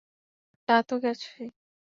[0.69, 1.45] তা তো গেছই।